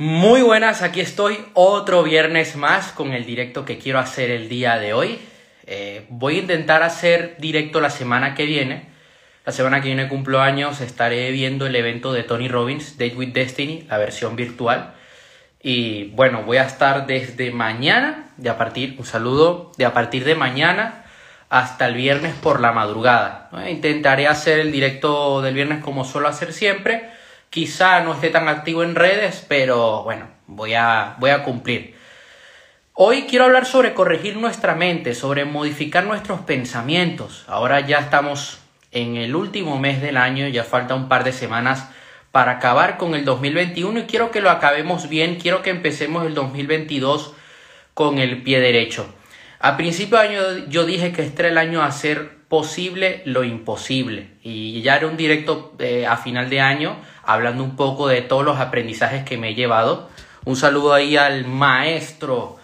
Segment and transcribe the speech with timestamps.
[0.00, 4.78] Muy buenas, aquí estoy otro viernes más con el directo que quiero hacer el día
[4.78, 5.18] de hoy.
[5.66, 8.90] Eh, voy a intentar hacer directo la semana que viene.
[9.44, 13.32] La semana que viene cumplo años, estaré viendo el evento de Tony Robbins, Date with
[13.32, 14.94] Destiny, la versión virtual.
[15.60, 20.22] Y bueno, voy a estar desde mañana, de a partir, un saludo, de a partir
[20.24, 21.06] de mañana
[21.48, 23.50] hasta el viernes por la madrugada.
[23.68, 27.17] Intentaré hacer el directo del viernes como suelo hacer siempre.
[27.50, 31.94] Quizá no esté tan activo en redes, pero bueno, voy a, voy a cumplir.
[32.92, 37.44] Hoy quiero hablar sobre corregir nuestra mente, sobre modificar nuestros pensamientos.
[37.46, 38.58] Ahora ya estamos
[38.90, 41.88] en el último mes del año, ya falta un par de semanas
[42.32, 46.34] para acabar con el 2021 y quiero que lo acabemos bien, quiero que empecemos el
[46.34, 47.34] 2022
[47.94, 49.06] con el pie derecho.
[49.60, 53.44] A principio de año yo dije que este era el año a hacer posible lo
[53.44, 56.96] imposible y ya era un directo eh, a final de año
[57.28, 60.08] hablando un poco de todos los aprendizajes que me he llevado.
[60.46, 62.56] Un saludo ahí al maestro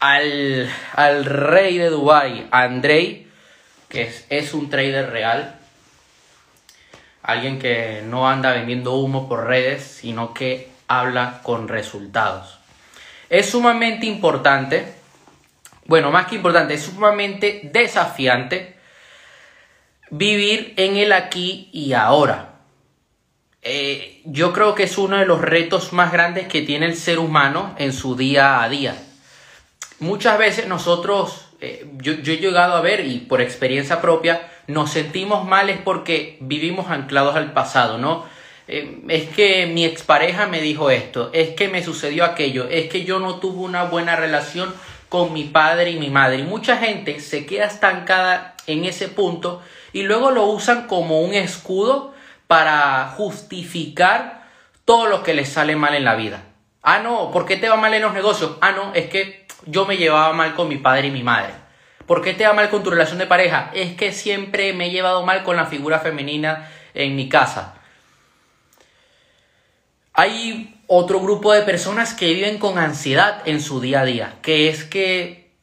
[0.00, 3.26] al, al rey de Dubai, Andrei,
[3.88, 5.58] que es, es un trader real,
[7.22, 12.58] alguien que no anda vendiendo humo por redes, sino que habla con resultados.
[13.30, 14.92] Es sumamente importante,
[15.86, 18.76] bueno, más que importante, es sumamente desafiante
[20.10, 22.51] vivir en el aquí y ahora.
[23.62, 27.18] Eh, yo creo que es uno de los retos más grandes que tiene el ser
[27.18, 28.96] humano en su día a día
[30.02, 35.46] muchas veces nosotros, eh, yo, he llegado a ver y por experiencia propia, nos sentimos
[35.46, 38.24] males porque vivimos anclados al pasado, ¿no?
[38.68, 43.04] Eh, es que mi expareja me dijo esto, es que me sucedió aquello, es que
[43.04, 44.74] yo no tuve una buena relación
[45.08, 46.38] con mi padre y mi madre.
[46.38, 51.34] Y mucha gente se queda estancada en ese punto y luego lo usan como un
[51.34, 52.12] escudo
[52.52, 54.42] para justificar
[54.84, 56.42] todo lo que les sale mal en la vida.
[56.82, 58.58] Ah, no, ¿por qué te va mal en los negocios?
[58.60, 61.54] Ah, no, es que yo me llevaba mal con mi padre y mi madre.
[62.04, 63.70] ¿Por qué te va mal con tu relación de pareja?
[63.72, 67.72] Es que siempre me he llevado mal con la figura femenina en mi casa.
[70.12, 74.68] Hay otro grupo de personas que viven con ansiedad en su día a día, que
[74.68, 75.54] es que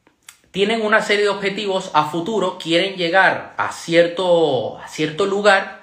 [0.50, 5.79] tienen una serie de objetivos a futuro, quieren llegar a cierto, a cierto lugar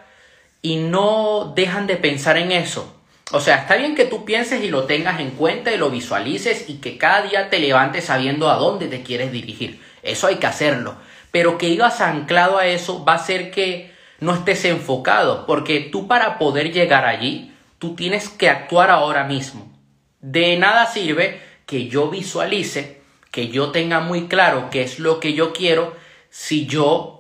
[0.62, 2.94] y no dejan de pensar en eso.
[3.32, 6.70] O sea, está bien que tú pienses y lo tengas en cuenta y lo visualices
[6.70, 9.82] y que cada día te levantes sabiendo a dónde te quieres dirigir.
[10.02, 10.96] Eso hay que hacerlo.
[11.32, 16.08] Pero que ibas anclado a eso va a ser que no estés enfocado, porque tú
[16.08, 19.72] para poder llegar allí, tú tienes que actuar ahora mismo.
[20.22, 25.34] De nada sirve que yo visualice, que yo tenga muy claro qué es lo que
[25.34, 25.96] yo quiero,
[26.30, 27.17] si yo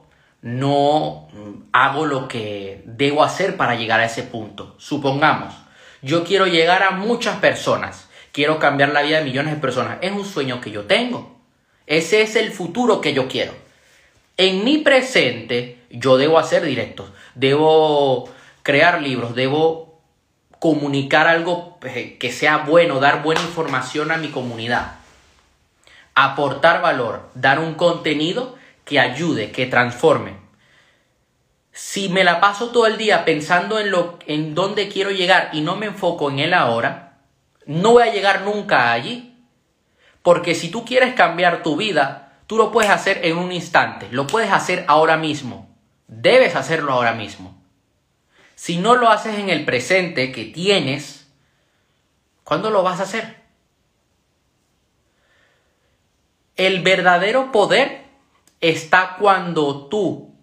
[0.48, 1.28] no
[1.74, 4.76] hago lo que debo hacer para llegar a ese punto.
[4.78, 5.54] Supongamos,
[6.02, 8.08] yo quiero llegar a muchas personas.
[8.32, 9.98] Quiero cambiar la vida de millones de personas.
[10.02, 11.38] Es un sueño que yo tengo.
[11.86, 13.52] Ese es el futuro que yo quiero.
[14.38, 17.12] En mi presente, yo debo hacer directos.
[17.36, 18.30] Debo
[18.64, 19.36] crear libros.
[19.36, 20.00] Debo
[20.60, 23.02] comunicar algo eh, que sea bueno.
[23.02, 24.94] Dar buena información a mi comunidad.
[26.16, 27.30] Aportar valor.
[27.34, 28.57] Dar un contenido
[28.88, 30.48] que ayude, que transforme
[31.78, 35.62] si me la paso todo el día pensando en lo en dónde quiero llegar y
[35.62, 37.20] no me enfoco en el ahora,
[37.68, 39.38] no voy a llegar nunca allí.
[40.24, 44.26] Porque si tú quieres cambiar tu vida, tú lo puedes hacer en un instante, lo
[44.26, 45.70] puedes hacer ahora mismo.
[46.08, 47.62] Debes hacerlo ahora mismo.
[48.56, 51.28] Si no lo haces en el presente que tienes,
[52.44, 53.36] ¿cuándo lo vas a hacer?
[56.56, 58.07] El verdadero poder
[58.62, 60.36] está cuando tú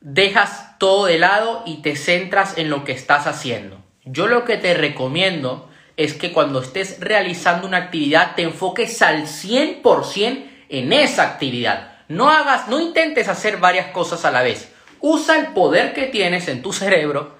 [0.00, 3.82] dejas todo de lado y te centras en lo que estás haciendo.
[4.04, 9.24] Yo lo que te recomiendo es que cuando estés realizando una actividad te enfoques al
[9.24, 11.98] 100% en esa actividad.
[12.08, 14.72] No hagas, no intentes hacer varias cosas a la vez.
[15.00, 17.36] Usa el poder que tienes en tu cerebro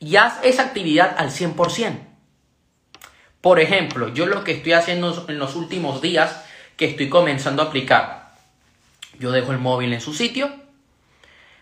[0.00, 1.98] y haz esa actividad al 100%.
[3.40, 6.44] Por ejemplo, yo lo que estoy haciendo en los últimos días
[6.76, 8.17] que estoy comenzando a aplicar,
[9.18, 10.50] yo dejo el móvil en su sitio,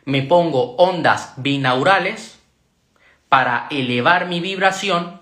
[0.05, 2.38] me pongo ondas binaurales
[3.29, 5.20] para elevar mi vibración,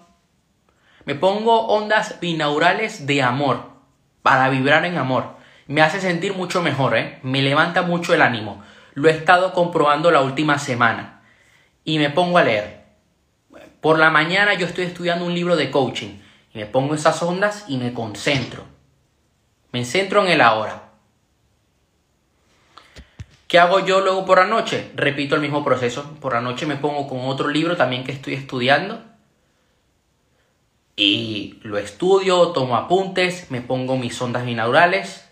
[1.05, 3.75] me pongo ondas binaurales de amor,
[4.23, 5.37] para vibrar en amor.
[5.67, 7.19] Me hace sentir mucho mejor, ¿eh?
[7.23, 8.63] me levanta mucho el ánimo.
[8.95, 11.23] Lo he estado comprobando la última semana.
[11.85, 12.85] Y me pongo a leer.
[13.81, 16.21] Por la mañana yo estoy estudiando un libro de coaching.
[16.55, 18.65] Y me pongo esas ondas y me concentro.
[19.73, 20.84] Me centro en el ahora.
[23.49, 24.91] ¿Qué hago yo luego por la noche?
[24.95, 26.17] Repito el mismo proceso.
[26.21, 29.03] Por la noche me pongo con otro libro también que estoy estudiando.
[30.97, 35.29] y lo estudio, tomo apuntes, me pongo mis ondas binaurales,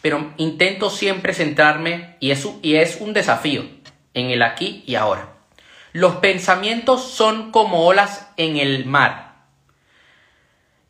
[0.00, 3.64] pero intento siempre centrarme y es, y es un desafío
[4.14, 5.32] en el aquí y ahora.
[5.92, 9.32] Los pensamientos son como olas en el mar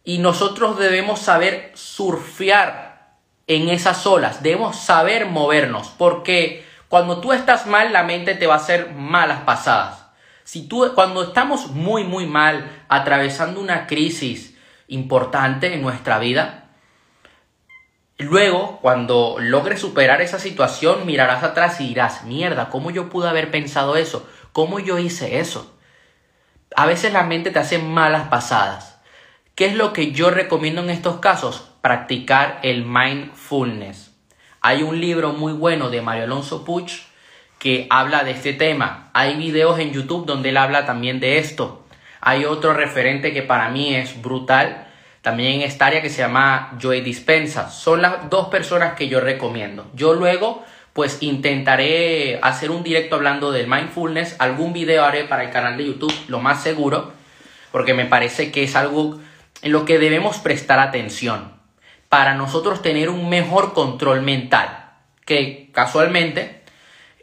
[0.04, 2.91] y nosotros debemos saber surfear
[3.46, 8.54] en esas olas, debemos saber movernos porque cuando tú estás mal la mente te va
[8.54, 10.06] a hacer malas pasadas.
[10.44, 14.56] Si tú, cuando estamos muy, muy mal, atravesando una crisis
[14.88, 16.64] importante en nuestra vida,
[18.18, 23.50] luego, cuando logres superar esa situación, mirarás atrás y dirás, mierda, ¿cómo yo pude haber
[23.50, 24.28] pensado eso?
[24.52, 25.74] ¿Cómo yo hice eso?
[26.76, 28.91] A veces la mente te hace malas pasadas.
[29.54, 31.68] ¿Qué es lo que yo recomiendo en estos casos?
[31.82, 34.10] Practicar el mindfulness.
[34.62, 37.02] Hay un libro muy bueno de Mario Alonso Puch
[37.58, 39.10] que habla de este tema.
[39.12, 41.84] Hay videos en YouTube donde él habla también de esto.
[42.22, 44.86] Hay otro referente que para mí es brutal,
[45.20, 47.68] también en esta área que se llama Joey Dispensa.
[47.68, 49.90] Son las dos personas que yo recomiendo.
[49.92, 50.64] Yo luego
[50.94, 55.84] pues intentaré hacer un directo hablando del mindfulness, algún video haré para el canal de
[55.84, 57.12] YouTube, lo más seguro,
[57.70, 59.20] porque me parece que es algo
[59.62, 61.52] en lo que debemos prestar atención
[62.08, 64.90] para nosotros tener un mejor control mental,
[65.24, 66.62] que casualmente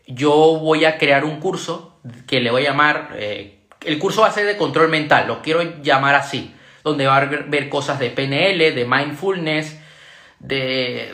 [0.08, 4.28] yo voy a crear un curso que le voy a llamar, eh, el curso va
[4.28, 8.10] a ser de control mental, lo quiero llamar así, donde va a ver cosas de
[8.10, 9.80] PNL, de mindfulness,
[10.40, 11.14] de,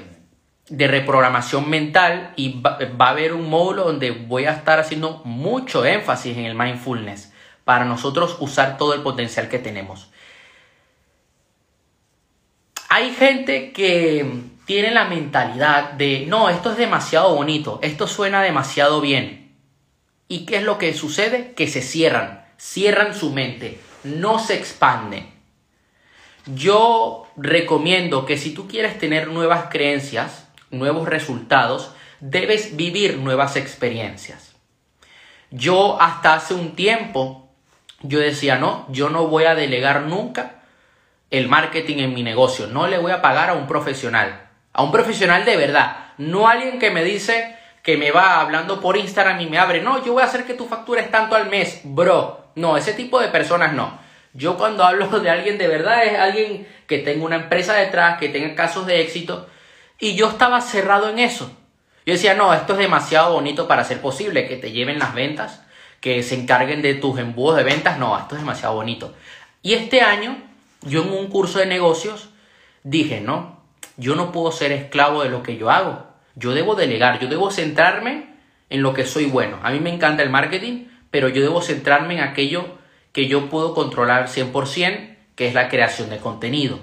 [0.70, 5.22] de reprogramación mental y va, va, a haber un módulo donde voy a estar haciendo
[5.26, 7.34] mucho énfasis en el mindfulness
[7.66, 10.12] para nosotros usar todo el potencial que tenemos.
[12.96, 14.26] Hay gente que
[14.66, 19.54] tienen la mentalidad de, no, esto es demasiado bonito, esto suena demasiado bien.
[20.30, 21.52] ¿Y qué es lo que sucede?
[21.58, 25.30] Que se cierran, cierran su mente, no se expanden.
[26.46, 34.56] Yo recomiendo que si tú quieres tener nuevas creencias, nuevos resultados, debes vivir nuevas experiencias.
[35.52, 37.50] Yo hasta hace un tiempo,
[38.04, 40.62] yo decía, no, yo no voy a delegar nunca
[41.36, 44.46] el marketing en mi negocio, no le voy a pagar a un profesional
[44.76, 48.98] a un profesional de verdad, no alguien que me dice que me va hablando por
[48.98, 51.50] Instagram y me abre, no, yo voy a hacer que tu factura es tanto al
[51.50, 52.46] mes, bro.
[52.56, 53.98] No, ese tipo de personas no.
[54.34, 58.28] Yo cuando hablo de alguien de verdad es alguien que tenga una empresa detrás, que
[58.28, 59.48] tenga casos de éxito,
[59.98, 61.50] y yo estaba cerrado en eso.
[62.06, 65.64] Yo decía, no, esto es demasiado bonito para ser posible, que te lleven las ventas,
[66.02, 69.16] que se encarguen de tus embudos de ventas, no, esto es demasiado bonito.
[69.62, 70.38] Y este año,
[70.86, 72.30] yo en un curso de negocios,
[72.84, 73.60] dije, no,
[73.98, 76.08] yo no puedo ser esclavo de lo que yo hago.
[76.36, 78.36] Yo debo delegar, yo debo centrarme
[78.70, 79.60] en lo que soy bueno.
[79.64, 82.78] A mí me encanta el marketing, pero yo debo centrarme en aquello
[83.12, 86.80] que yo puedo controlar 100%, que es la creación de contenido,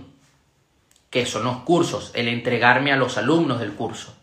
[1.11, 4.17] que son los cursos, el entregarme a los alumnos del curso.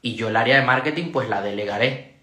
[0.00, 2.14] Y yo el área de marketing pues la delegaré.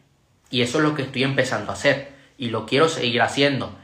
[0.50, 3.78] Y eso es lo que estoy empezando a hacer y lo quiero seguir haciendo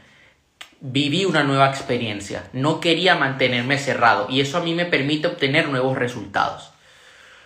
[0.80, 5.68] viví una nueva experiencia, no quería mantenerme cerrado y eso a mí me permite obtener
[5.68, 6.70] nuevos resultados.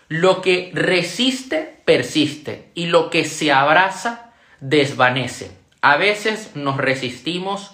[0.09, 5.53] Lo que resiste, persiste y lo que se abraza, desvanece.
[5.83, 7.73] A veces nos resistimos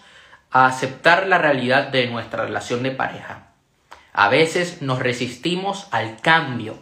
[0.50, 3.48] a aceptar la realidad de nuestra relación de pareja.
[4.12, 6.78] A veces nos resistimos al cambio.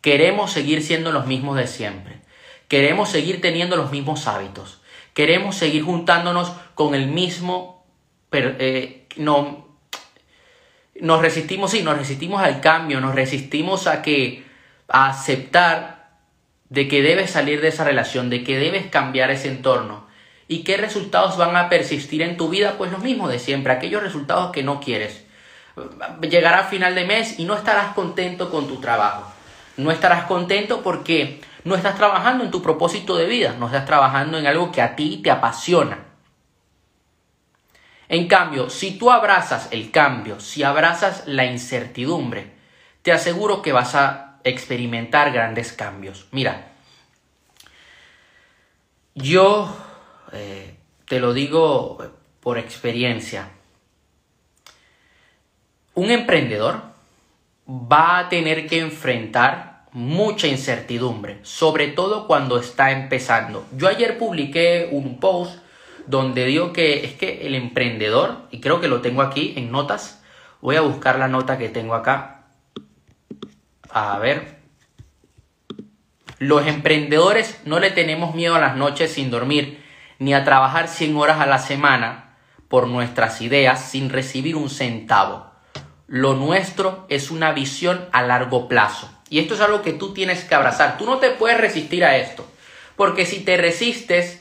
[0.00, 2.20] Queremos seguir siendo los mismos de siempre.
[2.68, 4.80] Queremos seguir teniendo los mismos hábitos.
[5.16, 7.86] Queremos seguir juntándonos con el mismo...
[8.32, 9.66] Eh, no,
[11.00, 14.44] nos resistimos, sí, nos resistimos al cambio, nos resistimos a que
[14.88, 16.10] a aceptar
[16.68, 20.06] de que debes salir de esa relación, de que debes cambiar ese entorno.
[20.48, 22.74] ¿Y qué resultados van a persistir en tu vida?
[22.76, 25.24] Pues lo mismo de siempre, aquellos resultados que no quieres.
[26.20, 29.32] Llegará final de mes y no estarás contento con tu trabajo.
[29.78, 34.38] No estarás contento porque no estás trabajando en tu propósito de vida, no estás trabajando
[34.38, 35.98] en algo que a ti te apasiona.
[38.08, 42.52] En cambio, si tú abrazas el cambio, si abrazas la incertidumbre,
[43.02, 46.28] te aseguro que vas a experimentar grandes cambios.
[46.30, 46.68] Mira,
[49.16, 49.76] yo
[50.32, 51.98] eh, te lo digo
[52.38, 53.48] por experiencia.
[55.94, 56.80] Un emprendedor
[57.68, 63.64] va a tener que enfrentar mucha incertidumbre, sobre todo cuando está empezando.
[63.72, 65.58] Yo ayer publiqué un post
[66.06, 70.22] donde digo que es que el emprendedor, y creo que lo tengo aquí en notas,
[70.60, 72.44] voy a buscar la nota que tengo acá.
[73.90, 74.56] A ver.
[76.38, 79.82] Los emprendedores no le tenemos miedo a las noches sin dormir,
[80.18, 82.36] ni a trabajar 100 horas a la semana,
[82.68, 85.50] por nuestras ideas sin recibir un centavo.
[86.06, 89.10] Lo nuestro es una visión a largo plazo.
[89.28, 90.98] Y esto es algo que tú tienes que abrazar.
[90.98, 92.46] Tú no te puedes resistir a esto.
[92.96, 94.40] Porque si te resistes,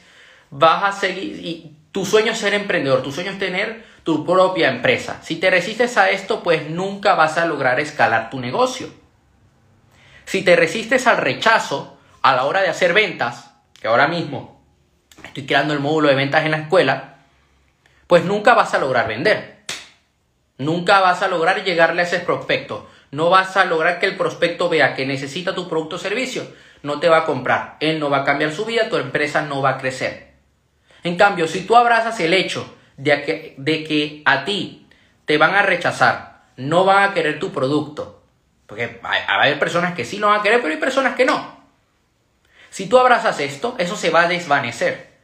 [0.49, 1.45] vas a seguir...
[1.45, 5.19] Y tu sueño es ser emprendedor, tu sueño es tener tu propia empresa.
[5.23, 8.89] Si te resistes a esto, pues nunca vas a lograr escalar tu negocio.
[10.25, 14.61] Si te resistes al rechazo a la hora de hacer ventas, que ahora mismo
[15.23, 17.15] estoy creando el módulo de ventas en la escuela,
[18.07, 19.63] pues nunca vas a lograr vender.
[20.57, 22.89] Nunca vas a lograr llegarle a ese prospecto.
[23.11, 26.47] No vas a lograr que el prospecto vea que necesita tu producto o servicio.
[26.83, 27.77] No te va a comprar.
[27.79, 30.33] Él no va a cambiar su vida, tu empresa no va a crecer.
[31.03, 34.87] En cambio, si tú abrazas el hecho de que, de que a ti
[35.25, 38.23] te van a rechazar, no van a querer tu producto,
[38.65, 41.55] porque hay, hay personas que sí lo van a querer, pero hay personas que no.
[42.69, 45.14] Si tú abrazas esto, eso se va a desvanecer.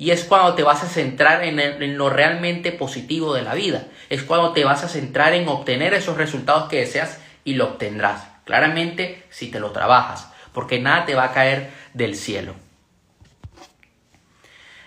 [0.00, 3.84] Y es cuando te vas a centrar en, lo realmente positivo de la vida.
[4.08, 8.26] Es cuando te vas a centrar en obtener esos resultados que deseas y lo obtendrás.
[8.46, 10.32] Claramente si te lo trabajas.
[10.54, 12.54] Porque nada te va a caer del cielo.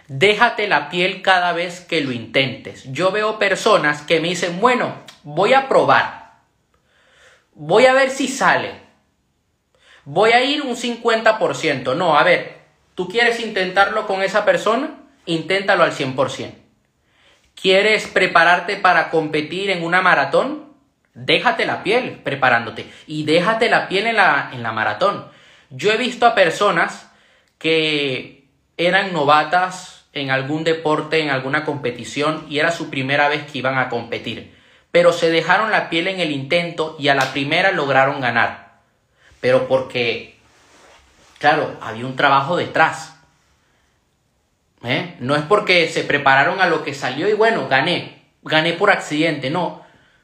[0.07, 2.91] Déjate la piel cada vez que lo intentes.
[2.91, 6.39] Yo veo personas que me dicen, bueno, voy a probar.
[7.53, 8.81] Voy a ver si sale.
[10.05, 11.95] Voy a ir un 50%.
[11.95, 12.57] No, a ver,
[12.95, 15.01] ¿tú quieres intentarlo con esa persona?
[15.25, 16.53] Inténtalo al 100%.
[17.59, 20.73] ¿Quieres prepararte para competir en una maratón?
[21.13, 25.27] Déjate la piel preparándote y déjate la piel en la, en la maratón.
[25.69, 27.09] Yo he visto a personas
[27.59, 33.59] que eran novatas en algún deporte, en alguna competición y era su primera vez que
[33.59, 34.55] iban a competir.
[34.91, 38.79] Pero se dejaron la piel en el intento y a la primera lograron ganar.
[39.39, 40.37] Pero porque,
[41.39, 43.12] claro, había un trabajo detrás
[44.83, 45.15] ¿Eh?
[45.19, 49.49] No es porque se prepararon a lo que salió y bueno, gané, gané por accidente,
[49.49, 49.81] no.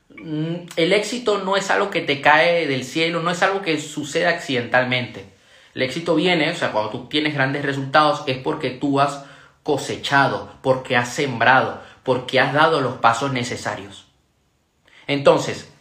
[0.09, 3.79] Mm, el éxito no es algo que te cae del cielo, no es algo que
[3.79, 5.25] sucede accidentalmente.
[5.73, 9.23] El éxito viene, o sea, cuando tú tienes grandes resultados es porque tú has
[9.63, 14.07] cosechado, porque has sembrado, porque has dado los pasos necesarios.
[15.07, 15.71] Entonces,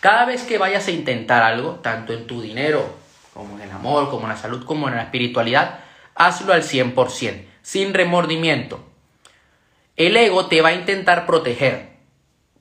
[0.00, 2.86] cada vez que vayas a intentar algo, tanto en tu dinero,
[3.32, 5.80] como en el amor, como en la salud, como en la espiritualidad,
[6.16, 8.84] hazlo al 100% sin remordimiento.
[9.96, 11.96] El ego te va a intentar proteger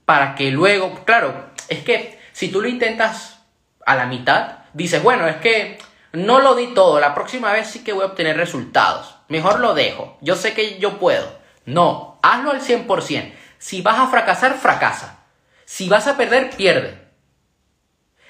[0.05, 3.43] para que luego, claro, es que si tú lo intentas
[3.85, 5.77] a la mitad, dices, bueno, es que
[6.13, 9.15] no lo di todo, la próxima vez sí que voy a obtener resultados.
[9.27, 11.39] Mejor lo dejo, yo sé que yo puedo.
[11.65, 13.33] No, hazlo al 100%.
[13.57, 15.23] Si vas a fracasar, fracasa.
[15.65, 17.05] Si vas a perder, pierde.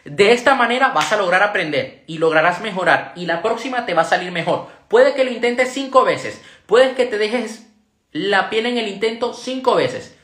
[0.05, 4.03] De esta manera vas a lograr aprender y lograrás mejorar y la próxima te va
[4.03, 4.70] a salir mejor.
[4.96, 7.68] Puede que lo intentes cinco veces, puede que te dejes
[8.14, 10.16] la piel en el intento cinco veces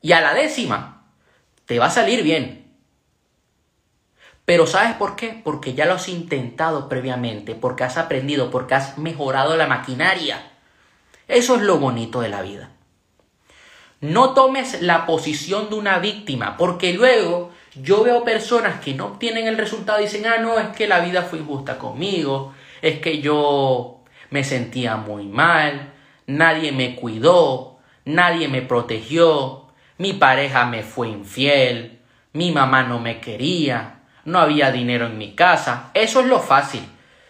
[0.00, 1.02] y a la décima
[1.66, 2.76] te va a salir bien.
[4.44, 5.40] Pero ¿sabes por qué?
[5.42, 10.48] Porque ya lo has intentado previamente, porque has aprendido, porque has mejorado la maquinaria.
[11.26, 12.70] Eso es lo bonito de la vida.
[14.00, 19.48] No tomes la posición de una víctima, porque luego yo veo personas que no obtienen
[19.48, 23.20] el resultado y dicen, ah, no, es que la vida fue injusta conmigo, es que
[23.20, 25.92] yo me sentía muy mal,
[26.26, 31.98] nadie me cuidó, nadie me protegió, mi pareja me fue infiel,
[32.32, 35.90] mi mamá no me quería, no había dinero en mi casa.
[35.94, 36.82] Eso es lo fácil.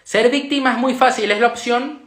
[0.02, 2.02] Ser víctima es muy fácil, es la opción,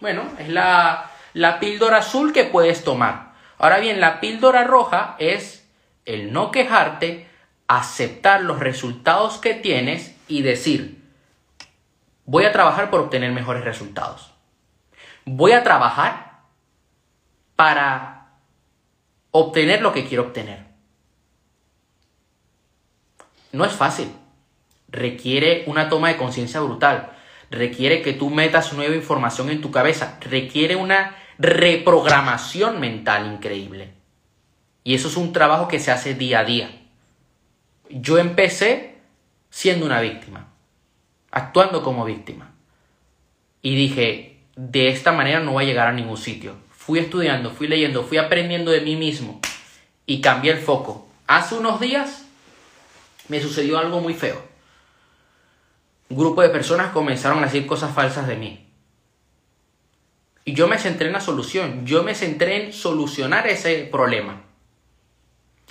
[0.00, 3.32] bueno, es la, la píldora azul que puedes tomar.
[3.58, 5.68] Ahora bien, la píldora roja es
[6.04, 7.28] el no quejarte,
[7.68, 11.01] aceptar los resultados que tienes y decir,
[12.24, 14.32] voy a trabajar por obtener mejores resultados.
[15.24, 16.40] Voy a trabajar
[17.56, 18.28] para
[19.30, 20.66] obtener lo que quiero obtener.
[23.52, 24.10] No es fácil.
[24.88, 27.12] Requiere una toma de conciencia brutal.
[27.50, 30.18] Requiere que tú metas nueva información en tu cabeza.
[30.20, 33.92] Requiere una reprogramación mental increíble.
[34.84, 36.82] Y eso es un trabajo que se hace día a día
[37.92, 38.98] yo empecé
[39.50, 40.51] siendo una víctima,
[41.32, 42.52] actuando como víctima.
[43.62, 46.54] Y dije, de esta manera no voy a llegar a ningún sitio.
[46.70, 49.40] Fui estudiando, fui leyendo, fui aprendiendo de mí mismo
[50.06, 51.08] y cambié el foco.
[51.26, 52.26] Hace unos días
[53.28, 54.40] me sucedió algo muy feo.
[56.08, 58.66] Un grupo de personas comenzaron a decir cosas falsas de mí.
[60.44, 64.42] Y yo me centré en la solución, yo me centré en solucionar ese problema.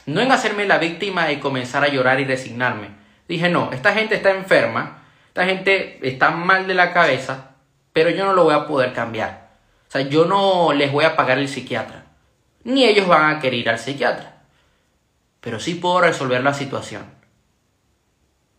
[0.06, 2.88] No en hacerme la víctima y comenzar a llorar y resignarme.
[3.27, 5.00] Dije, no, esta gente está enferma,
[5.32, 7.52] esta gente está mal de la cabeza,
[7.94, 9.52] pero yo no lo voy a poder cambiar.
[9.88, 12.04] O sea, yo no les voy a pagar el psiquiatra.
[12.66, 14.42] ni ellos van a querer ir al psiquiatra.
[15.40, 17.06] Pero sí puedo resolver la situación.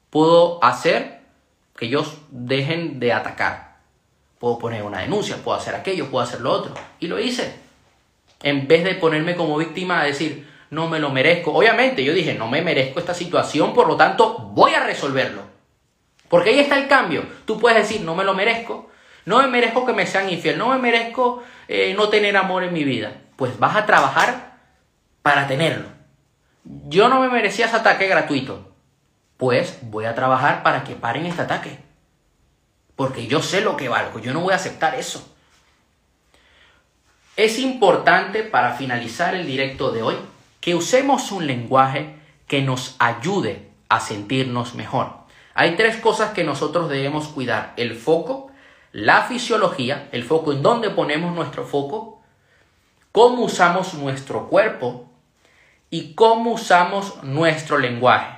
[0.08, 1.20] Puedo hacer
[1.76, 3.76] que ellos dejen de atacar.
[4.38, 6.72] Puedo poner una denuncia, puedo hacer aquello, puedo hacer lo otro.
[7.00, 7.54] Y lo hice.
[8.42, 11.52] En vez de ponerme como víctima a decir, no me lo merezco.
[11.52, 15.51] Obviamente yo dije, no me merezco esta situación, por lo tanto voy a resolverlo.
[16.32, 17.26] Porque ahí está el cambio.
[17.44, 18.90] Tú puedes decir, no me lo merezco,
[19.26, 22.72] no me merezco que me sean infiel, no me merezco eh, no tener amor en
[22.72, 23.20] mi vida.
[23.36, 24.56] Pues vas a trabajar
[25.20, 25.88] para tenerlo.
[26.64, 28.72] Yo no me merecía ese ataque gratuito.
[29.36, 31.78] Pues voy a trabajar para que paren este ataque.
[32.96, 35.36] Porque yo sé lo que valgo, yo no voy a aceptar eso.
[37.36, 40.16] Es importante para finalizar el directo de hoy
[40.62, 45.21] que usemos un lenguaje que nos ayude a sentirnos mejor.
[45.54, 47.74] Hay tres cosas que nosotros debemos cuidar.
[47.76, 48.50] El foco,
[48.92, 52.22] la fisiología, el foco en dónde ponemos nuestro foco,
[53.10, 55.10] cómo usamos nuestro cuerpo
[55.90, 58.36] y cómo usamos nuestro lenguaje.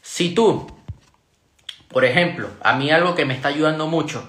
[0.00, 0.66] Si tú,
[1.88, 4.28] por ejemplo, a mí algo que me está ayudando mucho,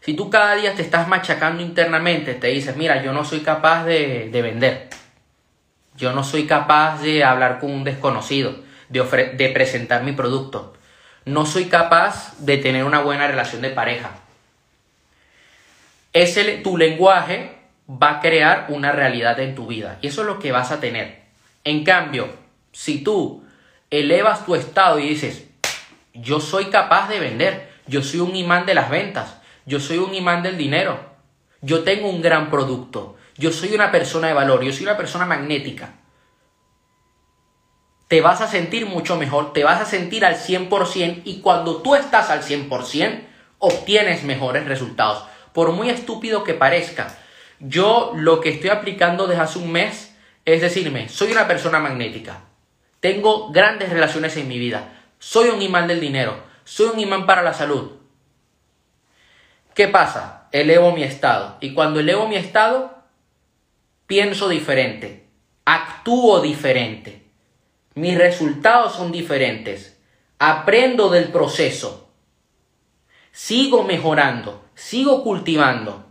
[0.00, 3.84] si tú cada día te estás machacando internamente, te dices, mira, yo no soy capaz
[3.84, 4.90] de, vender,
[5.96, 8.54] yo no soy capaz de hablar con un desconocido,
[8.90, 9.02] de,
[9.36, 10.74] de presentar mi producto,
[11.26, 14.10] no soy capaz de tener una buena relación de pareja.
[16.12, 17.58] Ese, tu lenguaje
[17.90, 20.80] va a crear una realidad en tu vida y eso es lo que vas a
[20.80, 21.22] tener.
[21.64, 22.30] En cambio,
[22.72, 23.44] si tú
[23.90, 25.46] elevas tu estado y dices,
[26.14, 30.14] yo soy capaz de vender, yo soy un imán de las ventas, yo soy un
[30.14, 31.16] imán del dinero.
[31.60, 33.16] Yo tengo un gran producto.
[33.36, 34.62] Yo soy una persona de valor.
[34.62, 35.94] Yo soy una persona magnética.
[38.08, 39.52] Te vas a sentir mucho mejor.
[39.52, 43.20] Te vas a sentir al 100% y cuando tú estás al 100%
[43.58, 45.24] obtienes mejores resultados.
[45.52, 47.16] Por muy estúpido que parezca,
[47.58, 52.42] yo lo que estoy aplicando desde hace un mes es decirme, soy una persona magnética.
[53.00, 54.92] Tengo grandes relaciones en mi vida.
[55.18, 56.40] Soy un imán del dinero.
[56.64, 57.92] Soy un imán para la salud.
[59.74, 60.48] ¿Qué pasa?
[60.52, 61.56] Elevo mi estado.
[61.60, 63.02] Y cuando elevo mi estado,
[64.06, 65.26] pienso diferente,
[65.64, 67.25] actúo diferente.
[67.96, 69.98] Mis resultados son diferentes.
[70.38, 72.10] Aprendo del proceso.
[73.32, 76.04] Sigo mejorando, sigo cultivando.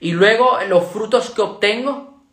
[0.00, 2.24] Y luego los frutos que obtengo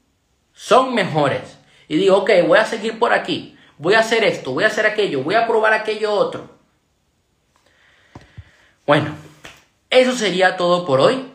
[0.54, 1.58] son mejores.
[1.90, 3.58] Y digo, ok, voy a seguir por aquí.
[3.78, 6.50] Voy a hacer esto, voy a hacer aquello, voy a probar aquello otro.
[8.86, 9.14] Bueno,
[9.90, 11.34] eso sería todo por hoy.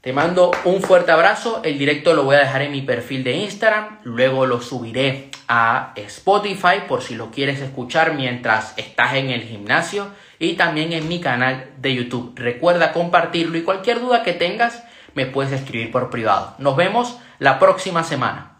[0.00, 1.60] Te mando un fuerte abrazo.
[1.62, 3.98] El directo lo voy a dejar en mi perfil de Instagram.
[4.04, 10.08] Luego lo subiré a Spotify por si lo quieres escuchar mientras estás en el gimnasio.
[10.38, 12.32] Y también en mi canal de YouTube.
[12.36, 14.82] Recuerda compartirlo y cualquier duda que tengas
[15.14, 16.54] me puedes escribir por privado.
[16.58, 18.55] Nos vemos la próxima semana.